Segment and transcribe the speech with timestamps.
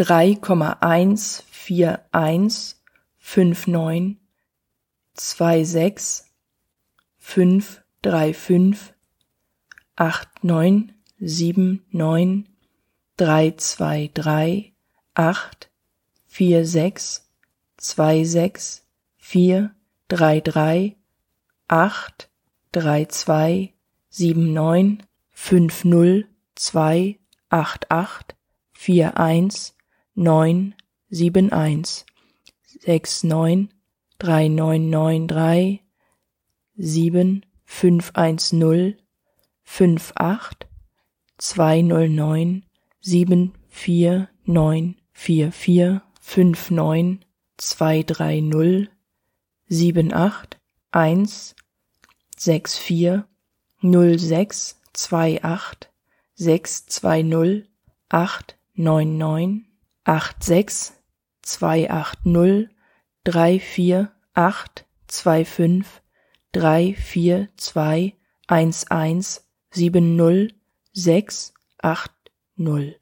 [0.00, 2.82] drei Komma eins vier eins
[3.18, 4.16] fünf neun
[5.12, 6.32] zwei sechs
[7.18, 8.94] fünf drei fünf
[9.96, 11.84] acht neun sieben
[30.14, 30.74] neun
[31.08, 32.06] sieben eins.
[32.64, 33.68] sechs neun
[34.18, 35.80] drei neun neun drei
[36.76, 38.96] sieben fünf eins null
[39.62, 40.66] fünf acht
[41.38, 42.64] zwei null neun
[43.00, 47.24] sieben vier neun vier vier fünf neun
[47.56, 48.88] zwei drei null
[49.68, 50.58] sieben acht
[50.90, 51.54] eins
[52.36, 53.26] sechs vier
[53.80, 55.90] null sechs zwei acht
[56.34, 57.68] sechs zwei null
[58.08, 59.66] acht neun neun
[60.10, 60.92] 86
[61.42, 62.68] 280
[63.24, 64.08] 34825
[65.06, 66.02] 25
[68.36, 70.54] 342 11
[70.92, 73.00] 680